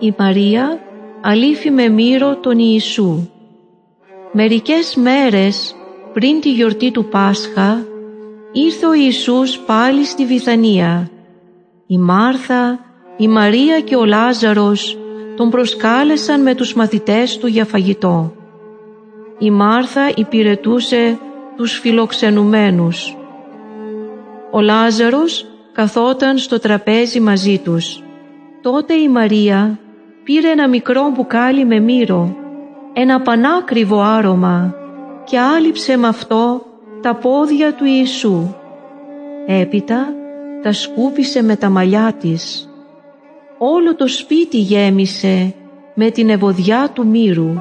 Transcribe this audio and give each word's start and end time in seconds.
Η 0.00 0.14
Μαρία 0.18 0.80
αλήφη 1.20 1.70
με 1.70 1.88
μύρο 1.88 2.36
τον 2.36 2.58
Ιησού. 2.58 3.28
Μερικές 4.32 4.96
μέρες 4.96 5.74
πριν 6.12 6.40
τη 6.40 6.52
γιορτή 6.52 6.90
του 6.90 7.04
Πάσχα 7.04 7.86
ήρθε 8.52 8.86
ο 8.86 8.94
Ιησούς 8.94 9.58
πάλι 9.58 10.04
στη 10.04 10.26
Βυθανία. 10.26 11.10
Η 11.86 11.98
Μάρθα, 11.98 12.78
η 13.16 13.28
Μαρία 13.28 13.80
και 13.80 13.96
ο 13.96 14.04
Λάζαρος 14.04 14.98
τον 15.36 15.50
προσκάλεσαν 15.50 16.42
με 16.42 16.54
τους 16.54 16.74
μαθητές 16.74 17.38
του 17.38 17.46
για 17.46 17.64
φαγητό. 17.64 18.32
Η 19.38 19.50
Μάρθα 19.50 20.12
υπηρετούσε 20.14 21.18
τους 21.56 21.78
φιλοξενουμένους. 21.78 23.16
Ο 24.50 24.60
Λάζαρος 24.60 25.46
καθόταν 25.72 26.38
στο 26.38 26.58
τραπέζι 26.58 27.20
μαζί 27.20 27.58
τους. 27.58 28.02
Τότε 28.62 28.94
η 28.94 29.08
Μαρία 29.08 29.78
πήρε 30.28 30.48
ένα 30.48 30.68
μικρό 30.68 31.12
μπουκάλι 31.14 31.64
με 31.64 31.80
μύρο, 31.80 32.36
ένα 32.92 33.20
πανάκριβο 33.20 34.00
άρωμα 34.00 34.74
και 35.24 35.38
άλυψε 35.38 35.96
με 35.96 36.08
αυτό 36.08 36.62
τα 37.02 37.14
πόδια 37.14 37.74
του 37.74 37.84
Ιησού. 37.84 38.54
Έπειτα 39.46 40.14
τα 40.62 40.72
σκούπισε 40.72 41.42
με 41.42 41.56
τα 41.56 41.68
μαλλιά 41.68 42.14
της. 42.20 42.70
Όλο 43.58 43.94
το 43.94 44.08
σπίτι 44.08 44.58
γέμισε 44.58 45.54
με 45.94 46.10
την 46.10 46.28
ευωδιά 46.28 46.90
του 46.92 47.06
μύρου. 47.06 47.52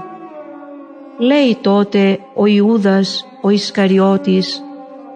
Λέει 1.18 1.58
τότε 1.62 2.20
ο 2.36 2.46
Ιούδας, 2.46 3.28
ο 3.42 3.50
Ισκαριώτης, 3.50 4.64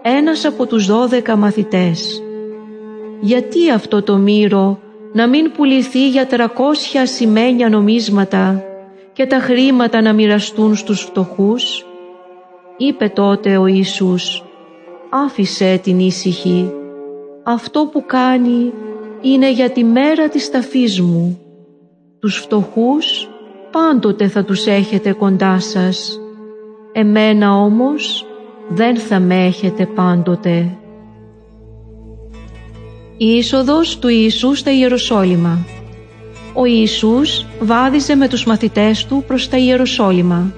ένας 0.02 0.46
από 0.46 0.66
τους 0.66 0.86
δώδεκα 0.86 1.36
μαθητές. 1.36 2.24
Γιατί 3.20 3.72
αυτό 3.72 4.04
το 4.04 4.18
μύρο 4.18 4.80
να 5.14 5.28
μην 5.28 5.52
πουληθεί 5.52 6.10
για 6.10 6.28
τρακόσια 6.28 7.05
σημαίνια 7.05 7.70
νομίσματα 7.70 8.63
και 9.13 9.26
τα 9.26 9.40
χρήματα 9.40 10.02
να 10.02 10.13
μοιραστούν 10.13 10.76
στους 10.76 11.02
φτωχούς. 11.02 11.85
Είπε 12.77 13.08
τότε 13.08 13.58
ο 13.58 13.66
Ιησούς, 13.66 14.44
άφησε 15.10 15.80
την 15.84 16.00
ήσυχη. 16.00 16.72
Αυτό 17.44 17.90
που 17.91 18.05
κάνει 18.05 18.74
είναι 19.22 19.52
για 19.52 19.70
τη 19.70 19.84
μέρα 19.84 20.30
της 20.30 20.52
ταφής 20.52 21.02
μου. 21.02 21.40
Τους 22.20 22.38
φτωχούς 22.38 23.30
πάντοτε 23.72 24.28
θα 24.28 24.44
τους 24.44 24.68
έχετε 24.68 25.12
κοντά 25.12 25.60
σας. 25.60 26.20
Εμένα 26.91 27.55
όμως 27.55 28.26
δεν 28.68 28.98
θα 28.98 29.20
με 29.20 29.46
έχετε 29.46 29.85
πάντοτε. 29.85 30.78
Η 33.24 33.26
είσοδος 33.26 34.00
του 34.00 34.08
Ιησούς 34.08 34.60
στα 34.60 34.72
Ιεροσόλυμα 34.72 35.66
Ο 36.54 36.66
Ιησούς 36.66 37.46
βάδιζε 37.60 38.16
με 38.16 38.28
τους 38.28 38.46
μαθητές 38.46 39.05
του 39.05 39.24
προς 39.28 39.50
τα 39.50 39.58
Ιεροσόλυμα. 39.58 40.54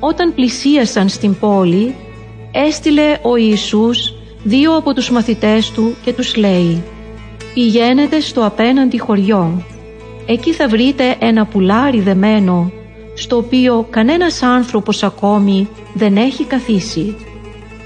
Όταν 0.00 0.34
πλησίασαν 0.34 1.08
στην 1.08 1.38
πόλη, 1.38 1.94
έστειλε 2.52 3.18
ο 3.22 3.36
Ιησούς 3.36 4.14
δύο 4.42 4.76
από 4.76 4.94
τους 4.94 5.10
μαθητές 5.10 5.70
του 5.70 5.94
και 6.04 6.12
τους 6.12 6.36
λέει 6.36 6.82
«Πηγαίνετε 7.54 8.20
στο 8.20 8.46
απέναντι 8.46 8.98
χωριό. 8.98 9.62
Εκεί 10.26 10.52
θα 10.52 10.68
βρείτε 10.68 11.16
ένα 11.18 11.46
πουλάρι 11.46 12.00
δεμένο, 12.00 12.72
στο 13.14 13.36
οποίο 13.36 13.86
κανένας 13.90 14.42
άνθρωπος 14.42 15.02
ακόμη 15.02 15.68
δεν 15.94 16.16
έχει 16.16 16.44
καθίσει. 16.44 17.16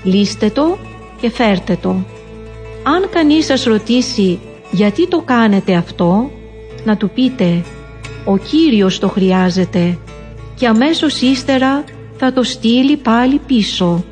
Λύστε 0.02 0.50
το 0.50 0.78
και 1.20 1.30
φέρτε 1.30 1.78
το. 1.82 2.15
Αν 2.88 3.08
κανείς 3.10 3.44
σας 3.44 3.64
ρωτήσει 3.64 4.40
γιατί 4.70 5.08
το 5.08 5.20
κάνετε 5.20 5.74
αυτό, 5.74 6.30
να 6.84 6.96
του 6.96 7.10
πείτε 7.10 7.64
«Ο 8.24 8.36
Κύριος 8.36 8.98
το 8.98 9.08
χρειάζεται» 9.08 9.98
και 10.54 10.66
αμέσως 10.66 11.20
ύστερα 11.20 11.84
θα 12.16 12.32
το 12.32 12.42
στείλει 12.42 12.96
πάλι 12.96 13.40
πίσω. 13.46 14.04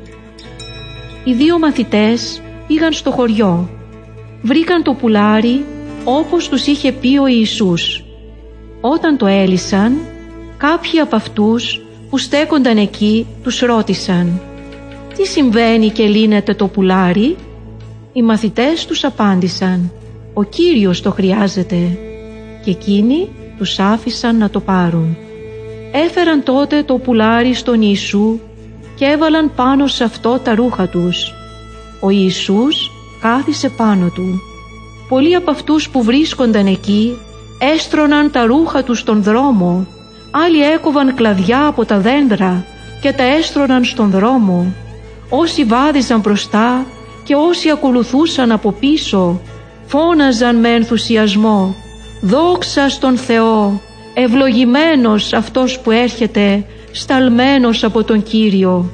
Οι 1.23 1.33
δύο 1.33 1.59
μαθητές 1.59 2.41
πήγαν 2.67 2.93
στο 2.93 3.11
χωριό. 3.11 3.69
Βρήκαν 4.41 4.83
το 4.83 4.93
πουλάρι 4.93 5.65
όπως 6.03 6.49
τους 6.49 6.65
είχε 6.65 6.91
πει 6.91 7.17
ο 7.17 7.27
Ιησούς. 7.27 8.03
Όταν 8.81 9.17
το 9.17 9.25
έλυσαν, 9.25 9.97
κάποιοι 10.57 10.99
από 10.99 11.15
αυτούς 11.15 11.81
που 12.09 12.17
στέκονταν 12.17 12.77
εκεί 12.77 13.27
τους 13.43 13.59
ρώτησαν 13.59 14.41
«Τι 15.15 15.25
συμβαίνει 15.25 15.89
και 15.89 16.03
λύνεται 16.03 16.53
το 16.53 16.67
πουλάρι» 16.67 17.35
Οι 18.17 18.21
μαθητές 18.21 18.85
τους 18.85 19.03
απάντησαν 19.03 19.91
«Ο 20.33 20.43
Κύριος 20.43 21.01
το 21.01 21.11
χρειάζεται» 21.11 21.97
και 22.63 22.71
εκείνοι 22.71 23.29
τους 23.57 23.79
άφησαν 23.79 24.37
να 24.37 24.49
το 24.49 24.59
πάρουν. 24.59 25.17
Έφεραν 25.91 26.43
τότε 26.43 26.83
το 26.83 26.97
πουλάρι 26.97 27.53
στον 27.53 27.81
Ιησού 27.81 28.39
και 28.95 29.05
έβαλαν 29.05 29.51
πάνω 29.55 29.87
σε 29.87 30.03
αυτό 30.03 30.39
τα 30.39 30.55
ρούχα 30.55 30.87
τους. 30.87 31.33
Ο 31.99 32.09
Ιησούς 32.09 32.91
κάθισε 33.21 33.69
πάνω 33.69 34.09
του. 34.09 34.41
Πολλοί 35.09 35.35
από 35.35 35.51
αυτούς 35.51 35.89
που 35.89 36.03
βρίσκονταν 36.03 36.65
εκεί 36.65 37.17
έστρωναν 37.59 38.31
τα 38.31 38.45
ρούχα 38.45 38.83
τους 38.83 38.99
στον 38.99 39.23
δρόμο, 39.23 39.87
άλλοι 40.31 40.61
έκοβαν 40.61 41.15
κλαδιά 41.15 41.65
από 41.65 41.85
τα 41.85 41.99
δέντρα 41.99 42.65
και 43.01 43.11
τα 43.11 43.23
έστρωναν 43.23 43.83
στον 43.83 44.09
δρόμο. 44.09 44.73
Όσοι 45.29 45.63
βάδιζαν 45.63 46.19
μπροστά 46.19 46.85
και 47.25 47.35
όσοι 47.35 47.69
ακολουθούσαν 47.69 48.51
από 48.51 48.71
πίσω 48.71 49.41
φώναζαν 49.85 50.55
με 50.55 50.69
ενθουσιασμό 50.69 51.75
«Δόξα 52.21 52.89
στον 52.89 53.17
Θεό, 53.17 53.81
ευλογημένος 54.13 55.33
αυτός 55.33 55.79
που 55.79 55.91
έρχεται, 55.91 56.65
σταλμένος 56.91 57.83
από 57.83 58.03
τον 58.03 58.23
Κύριο». 58.23 58.89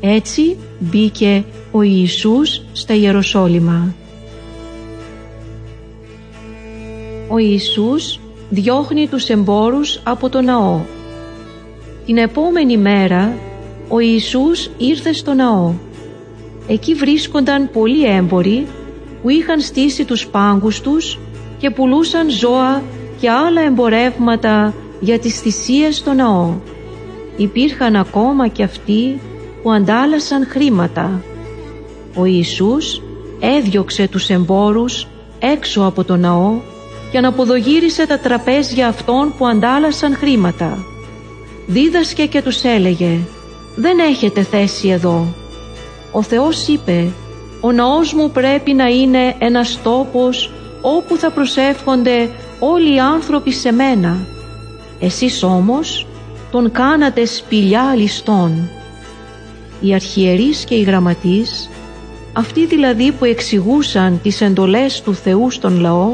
Έτσι 0.00 0.56
μπήκε 0.78 1.44
ο 1.70 1.82
Ιησούς 1.82 2.62
στα 2.72 2.94
Ιεροσόλυμα. 2.94 3.94
Ο 7.28 7.38
Ιησούς 7.38 8.20
διώχνει 8.50 9.08
τους 9.08 9.28
εμπόρους 9.28 10.00
από 10.04 10.28
το 10.28 10.40
ναό. 10.40 10.80
Την 12.06 12.16
επόμενη 12.16 12.76
μέρα 12.76 13.32
ο 13.88 14.00
Ιησούς 14.00 14.70
ήρθε 14.78 15.12
στο 15.12 15.34
ναό. 15.34 15.72
Εκεί 16.66 16.94
βρίσκονταν 16.94 17.70
πολλοί 17.72 18.04
έμποροι 18.04 18.66
που 19.22 19.28
είχαν 19.28 19.60
στήσει 19.60 20.04
τους 20.04 20.26
πάγκους 20.26 20.80
τους 20.80 21.18
και 21.58 21.70
πουλούσαν 21.70 22.30
ζώα 22.30 22.82
και 23.20 23.30
άλλα 23.30 23.60
εμπορεύματα 23.60 24.74
για 25.00 25.18
τις 25.18 25.40
θυσίες 25.40 25.96
στο 25.96 26.12
ναό. 26.12 26.54
Υπήρχαν 27.36 27.96
ακόμα 27.96 28.48
και 28.48 28.62
αυτοί 28.62 29.20
που 29.62 29.70
αντάλλασαν 29.70 30.46
χρήματα. 30.46 31.22
Ο 32.14 32.24
Ιησούς 32.24 33.02
έδιωξε 33.40 34.08
τους 34.08 34.28
εμπόρους 34.28 35.06
έξω 35.38 35.84
από 35.84 36.04
το 36.04 36.16
ναό 36.16 36.60
και 37.10 37.18
αναποδογύρισε 37.18 38.06
τα 38.06 38.18
τραπέζια 38.18 38.88
αυτών 38.88 39.34
που 39.38 39.46
αντάλλασαν 39.46 40.14
χρήματα. 40.14 40.84
Δίδασκε 41.66 42.26
και 42.26 42.42
τους 42.42 42.62
έλεγε 42.62 43.18
«Δεν 43.76 43.98
έχετε 43.98 44.42
θέση 44.42 44.88
εδώ». 44.88 45.41
Ο 46.12 46.22
Θεός 46.22 46.68
είπε 46.68 47.10
«Ο 47.60 47.72
ναός 47.72 48.12
μου 48.12 48.30
πρέπει 48.30 48.72
να 48.72 48.88
είναι 48.88 49.34
ένας 49.38 49.78
τόπος 49.82 50.50
όπου 50.80 51.16
θα 51.16 51.30
προσεύχονται 51.30 52.30
όλοι 52.58 52.94
οι 52.94 53.00
άνθρωποι 53.00 53.52
σε 53.52 53.72
μένα. 53.72 54.26
Εσείς 55.00 55.42
όμως 55.42 56.06
τον 56.50 56.72
κάνατε 56.72 57.24
σπηλιά 57.24 57.94
ληστών». 57.96 58.68
Οι 59.80 59.94
αρχιερείς 59.94 60.64
και 60.64 60.74
οι 60.74 60.82
γραμματείς, 60.82 61.70
αυτοί 62.32 62.66
δηλαδή 62.66 63.12
που 63.12 63.24
εξηγούσαν 63.24 64.20
τις 64.22 64.40
εντολές 64.40 65.00
του 65.02 65.14
Θεού 65.14 65.50
στον 65.50 65.80
λαό, 65.80 66.10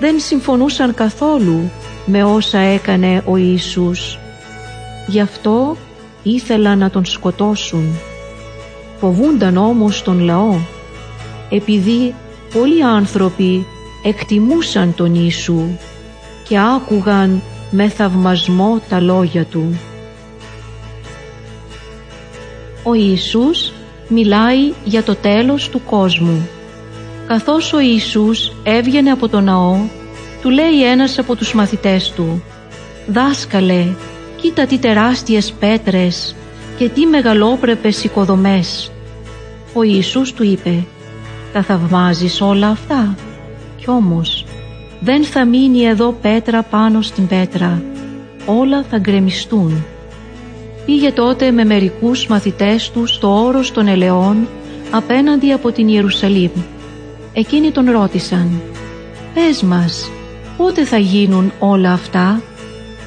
δεν 0.00 0.20
συμφωνούσαν 0.20 0.94
καθόλου 0.94 1.70
με 2.06 2.24
όσα 2.24 2.58
έκανε 2.58 3.22
ο 3.26 3.36
Ιησούς. 3.36 4.18
Γι' 5.06 5.20
αυτό 5.20 5.76
ήθελαν 6.22 6.78
να 6.78 6.90
τον 6.90 7.04
σκοτώσουν. 7.04 7.98
Φοβούνταν 8.96 9.56
όμως 9.56 10.02
τον 10.02 10.20
λαό, 10.20 10.54
επειδή 11.50 12.14
πολλοί 12.52 12.84
άνθρωποι 12.84 13.66
εκτιμούσαν 14.02 14.94
τον 14.94 15.14
Ιησού 15.14 15.62
και 16.48 16.58
άκουγαν 16.58 17.42
με 17.70 17.88
θαυμασμό 17.88 18.80
τα 18.88 19.00
λόγια 19.00 19.44
Του. 19.44 19.78
Ο 22.82 22.94
Ιησούς 22.94 23.72
μιλάει 24.08 24.72
για 24.84 25.02
το 25.02 25.14
τέλος 25.14 25.68
του 25.68 25.80
κόσμου. 25.84 26.48
Καθώς 27.26 27.72
ο 27.72 27.80
Ιησούς 27.80 28.52
έβγαινε 28.62 29.10
από 29.10 29.28
το 29.28 29.40
ναό, 29.40 29.76
του 30.42 30.50
λέει 30.50 30.84
ένας 30.90 31.18
από 31.18 31.36
τους 31.36 31.54
μαθητές 31.54 32.10
του 32.10 32.42
«Δάσκαλε, 33.06 33.86
κοίτα 34.40 34.66
τι 34.66 34.78
τεράστιες 34.78 35.52
πέτρες 35.52 36.34
και 36.78 36.88
τι 36.88 37.06
μεγαλόπρεπες 37.06 38.04
οικοδομές». 38.04 38.90
Ο 39.72 39.82
Ιησούς 39.82 40.32
του 40.32 40.44
είπε 40.44 40.84
«Τα 41.52 41.62
θαυμάζεις 41.62 42.40
όλα 42.40 42.68
αυτά» 42.68 43.14
κι 43.76 43.90
όμως 43.90 44.44
Δεν 45.00 45.24
θα 45.24 45.44
μείνει 45.44 45.82
εδώ 45.82 46.16
πέτρα 46.22 46.62
πάνω 46.62 47.02
στην 47.02 47.26
πέτρα. 47.26 47.82
Όλα 48.46 48.84
θα 48.90 48.98
γκρεμιστούν. 48.98 49.84
Πήγε 50.86 51.12
τότε 51.12 51.50
με 51.50 51.64
μερικούς 51.64 52.26
μαθητές 52.26 52.90
τους 52.90 53.14
στο 53.14 53.44
όρος 53.44 53.72
των 53.72 53.88
ελαιών 53.88 54.48
απέναντι 54.90 55.52
από 55.52 55.72
την 55.72 55.88
Ιερουσαλήμ. 55.88 56.50
Εκείνοι 57.32 57.70
τον 57.70 57.90
ρώτησαν 57.90 58.60
«Πες 59.34 59.62
μας, 59.62 60.10
πότε 60.56 60.84
θα 60.84 60.98
γίνουν 60.98 61.52
όλα 61.58 61.92
αυτά, 61.92 62.42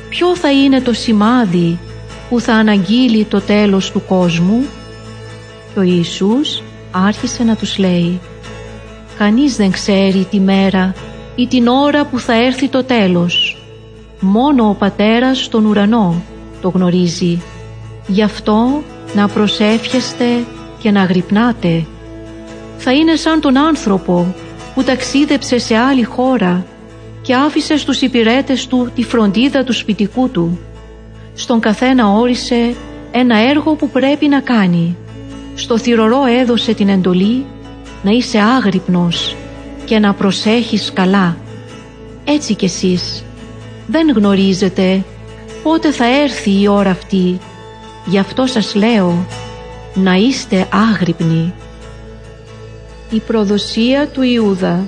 ποιο 0.10 0.36
θα 0.36 0.52
είναι 0.52 0.82
το 0.82 0.94
σημάδι 0.94 1.80
που 2.30 2.40
θα 2.40 2.54
αναγγείλει 2.54 3.24
το 3.24 3.42
τέλος 3.42 3.92
του 3.92 4.04
κόσμου» 4.08 4.66
και 5.74 5.80
ο 5.80 5.82
Ιησούς 5.82 6.62
άρχισε 6.92 7.44
να 7.44 7.56
τους 7.56 7.78
λέει 7.78 8.20
«Κανείς 9.18 9.56
δεν 9.56 9.72
ξέρει 9.72 10.28
τη 10.30 10.40
μέρα 10.40 10.94
ή 11.36 11.48
την 11.48 11.68
ώρα 11.68 12.06
που 12.06 12.20
θα 12.20 12.34
έρθει 12.34 12.68
το 12.68 12.84
τέλος. 12.84 13.58
Μόνο 14.20 14.70
ο 14.70 14.74
Πατέρας 14.74 15.44
στον 15.44 15.66
ουρανό 15.66 16.22
το 16.62 16.70
γνωρίζει. 16.70 17.42
Γι' 18.08 18.24
αυτό 18.24 18.84
να 19.14 19.28
προσεύχεστε 19.28 20.26
και 20.80 20.92
να 20.92 21.04
γρυπνάτε. 21.04 21.86
Θα 22.78 22.92
είναι 22.94 23.16
σαν 23.16 23.42
τον 23.42 23.58
άνθρωπο 23.58 24.36
που 24.76 24.84
ταξίδεψε 24.84 25.58
σε 25.58 25.76
άλλη 25.76 26.04
χώρα 26.04 26.66
και 27.22 27.36
άφησε 27.36 27.78
στους 27.78 28.02
υπηρέτες 28.02 28.68
του 28.68 28.92
τη 28.96 29.04
φροντίδα 29.04 29.64
του 29.64 29.74
σπιτικού 29.74 30.30
του. 30.30 30.60
Στον 31.40 31.60
καθένα 31.60 32.08
όρισε 32.12 32.76
ένα 33.12 33.38
έργο 33.38 33.74
που 33.76 33.90
πρέπει 33.90 34.28
να 34.28 34.40
κάνει. 34.40 34.98
Στο 35.56 35.78
θυρωρό 35.78 36.26
έδωσε 36.26 36.74
την 36.74 36.90
εντολή 36.90 37.46
να 38.04 38.12
είσαι 38.12 38.40
άγρυπνος 38.40 39.36
και 39.86 40.00
να 40.00 40.14
προσέχεις 40.14 40.94
καλά. 40.94 41.38
Έτσι 42.26 42.56
κι 42.56 42.66
εσείς 42.66 43.24
δεν 43.88 44.10
γνωρίζετε 44.10 45.04
πότε 45.64 45.92
θα 45.92 46.06
έρθει 46.22 46.62
η 46.62 46.68
ώρα 46.68 46.90
αυτή. 46.90 47.40
Γι' 48.06 48.20
αυτό 48.20 48.46
σας 48.46 48.76
λέω 48.76 49.26
να 49.94 50.14
είστε 50.14 50.68
άγρυπνοι. 50.92 51.54
Η 53.10 53.20
προδοσία 53.20 54.08
του 54.08 54.22
Ιούδα 54.22 54.88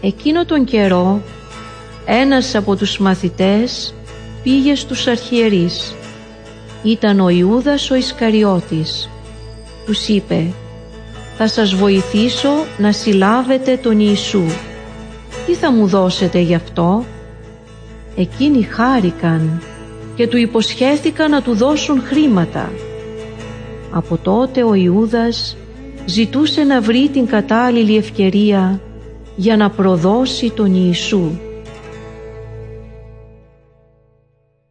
Εκείνο 0.00 0.44
τον 0.44 0.64
καιρό 0.64 1.22
ένας 2.04 2.54
από 2.54 2.76
τους 2.76 2.98
μαθητές 2.98 3.94
πήγε 4.44 4.74
στους 4.74 5.06
αρχιερείς. 5.06 5.94
Ήταν 6.82 7.20
ο 7.20 7.28
Ιούδας 7.28 7.90
ο 7.90 7.94
Ισκαριώτης. 7.94 9.10
Τους 9.86 10.08
είπε 10.08 10.46
«Θα 11.36 11.48
σας 11.48 11.74
βοηθήσω 11.74 12.50
να 12.78 12.92
συλλάβετε 12.92 13.76
τον 13.76 14.00
Ιησού. 14.00 14.44
Τι 15.46 15.54
θα 15.54 15.72
μου 15.72 15.86
δώσετε 15.86 16.38
γι' 16.38 16.54
αυτό» 16.54 17.04
Εκείνοι 18.16 18.62
χάρηκαν 18.62 19.62
και 20.14 20.26
του 20.26 20.36
υποσχέθηκαν 20.36 21.30
να 21.30 21.42
του 21.42 21.54
δώσουν 21.54 22.02
χρήματα. 22.02 22.72
Από 23.90 24.16
τότε 24.16 24.64
ο 24.64 24.74
Ιούδας 24.74 25.56
ζητούσε 26.04 26.62
να 26.62 26.80
βρει 26.80 27.08
την 27.08 27.26
κατάλληλη 27.26 27.96
ευκαιρία 27.96 28.80
για 29.36 29.56
να 29.56 29.70
προδώσει 29.70 30.50
τον 30.50 30.74
Ιησού 30.74 31.30